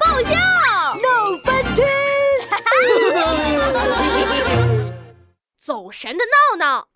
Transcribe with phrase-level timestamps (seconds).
[0.00, 1.86] 爆笑闹翻天！
[5.64, 6.88] 走神的闹闹，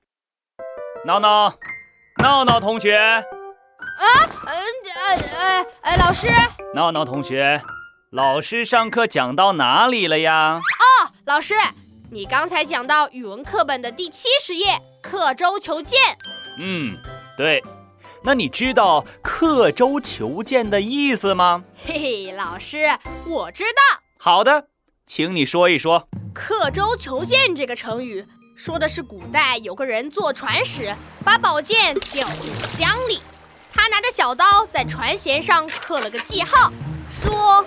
[1.07, 1.55] 闹闹，
[2.21, 3.25] 闹闹同学，啊，
[4.45, 4.53] 呃
[4.85, 6.27] 呃呃呃，老师，
[6.75, 7.63] 闹闹同学，
[8.11, 10.61] 老师上课讲到哪里了呀？
[10.61, 11.55] 哦，老师，
[12.11, 16.01] 你刚才讲到语文课本的第七十页“刻舟求剑”。
[16.59, 16.99] 嗯，
[17.37, 17.63] 对。
[18.29, 21.65] 那你知道“刻舟求剑”的意思吗？
[21.83, 22.87] 嘿嘿，老师，
[23.25, 24.03] 我知道。
[24.19, 24.69] 好的，
[25.07, 33.23] 请你说一说“刻舟求剑”这个成语，说的是古代有个人坐船时，把宝剑掉进了江里，
[33.73, 36.71] 他拿着小刀在船舷上刻了个记号，
[37.11, 37.65] 说：“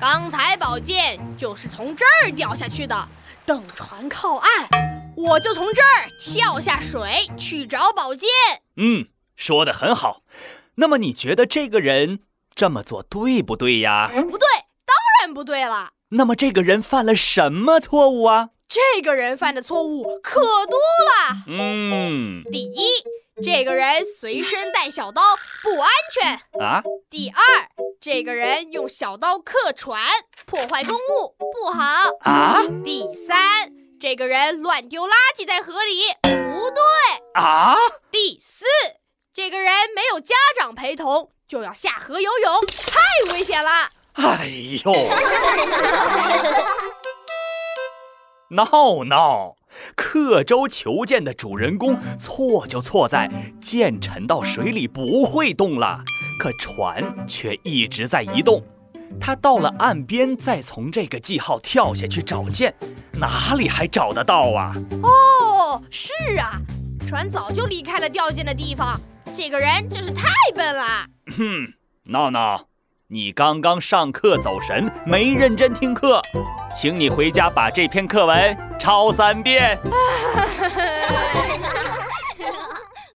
[0.00, 3.08] 刚才宝剑就是从这儿掉下去的。
[3.44, 4.68] 等船靠岸，
[5.14, 8.26] 我就从这儿跳下水去找宝剑。”
[8.80, 9.06] 嗯。
[9.38, 10.22] 说的很好，
[10.74, 12.24] 那么你觉得这个人
[12.56, 14.10] 这么做对不对呀？
[14.12, 14.48] 不对，
[14.84, 15.90] 当然不对了。
[16.08, 18.50] 那么这个人犯了什么错误啊？
[18.68, 21.44] 这个人犯的错误可多了。
[21.46, 22.88] 嗯，第一，
[23.40, 25.22] 这个人随身带小刀
[25.62, 26.82] 不安全啊。
[27.08, 27.36] 第二，
[28.00, 30.02] 这个人用小刀刻船
[30.46, 31.84] 破坏公物不好
[32.22, 32.60] 啊。
[32.84, 36.82] 第三，这个人乱丢垃圾在河里不对
[37.34, 37.76] 啊。
[38.10, 38.64] 第四。
[39.38, 42.52] 这个人没有家长陪同就要下河游泳，
[42.88, 43.70] 太危险了！
[44.14, 44.48] 哎
[44.84, 44.92] 呦，
[48.50, 49.54] 闹闹，
[49.94, 53.30] 刻舟求剑的主人公错就错在
[53.60, 56.00] 剑沉到水里不会动了，
[56.40, 58.60] 可船却一直在移动。
[59.20, 62.74] 他到了岸边，再从这个记号跳下去找剑，
[63.12, 64.74] 哪里还找得到啊？
[65.04, 66.60] 哦，是啊，
[67.06, 69.00] 船早就离开了掉剑的地方。
[69.34, 71.06] 这个人真是太笨了。
[71.36, 71.72] 哼，
[72.04, 72.66] 闹闹，
[73.08, 76.20] 你刚刚上课走神，没认真听课，
[76.74, 79.78] 请你回家把这篇课文抄三遍。